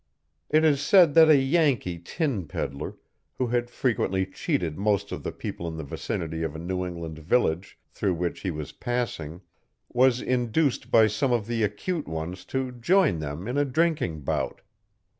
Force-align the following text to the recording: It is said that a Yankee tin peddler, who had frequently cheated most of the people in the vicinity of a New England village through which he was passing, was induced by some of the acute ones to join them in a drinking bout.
It 0.49 0.65
is 0.65 0.81
said 0.81 1.13
that 1.13 1.29
a 1.29 1.37
Yankee 1.37 1.99
tin 1.99 2.47
peddler, 2.47 2.95
who 3.37 3.45
had 3.45 3.69
frequently 3.69 4.25
cheated 4.25 4.75
most 4.75 5.11
of 5.11 5.21
the 5.21 5.31
people 5.31 5.67
in 5.67 5.77
the 5.77 5.83
vicinity 5.83 6.41
of 6.41 6.55
a 6.55 6.57
New 6.57 6.83
England 6.83 7.19
village 7.19 7.77
through 7.87 8.15
which 8.15 8.39
he 8.39 8.49
was 8.49 8.71
passing, 8.71 9.41
was 9.89 10.19
induced 10.19 10.89
by 10.89 11.05
some 11.05 11.31
of 11.31 11.45
the 11.45 11.61
acute 11.61 12.07
ones 12.07 12.45
to 12.45 12.71
join 12.71 13.19
them 13.19 13.47
in 13.47 13.59
a 13.59 13.63
drinking 13.63 14.21
bout. 14.21 14.61